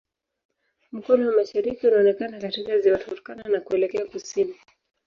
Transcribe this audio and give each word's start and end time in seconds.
Mkono 0.91 1.27
wa 1.27 1.35
mashariki 1.35 1.87
unaonekana 1.87 2.39
katika 2.39 2.79
Ziwa 2.79 2.97
Turkana 2.97 3.43
na 3.43 3.59
kuelekea 3.61 4.05
kusini. 4.05 4.55